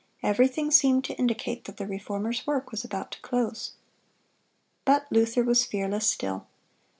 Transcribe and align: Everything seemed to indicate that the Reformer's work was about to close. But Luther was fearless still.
Everything 0.23 0.71
seemed 0.71 1.03
to 1.03 1.13
indicate 1.19 1.65
that 1.65 1.77
the 1.77 1.85
Reformer's 1.85 2.47
work 2.47 2.71
was 2.71 2.83
about 2.83 3.11
to 3.11 3.21
close. 3.21 3.73
But 4.83 5.05
Luther 5.11 5.43
was 5.43 5.63
fearless 5.63 6.09
still. 6.09 6.47